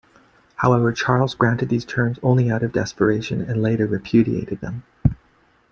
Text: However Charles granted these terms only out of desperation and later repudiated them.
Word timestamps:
However 0.55 0.91
Charles 0.93 1.35
granted 1.35 1.69
these 1.69 1.85
terms 1.85 2.17
only 2.23 2.49
out 2.49 2.63
of 2.63 2.71
desperation 2.71 3.39
and 3.39 3.61
later 3.61 3.85
repudiated 3.85 4.59
them. 4.59 4.81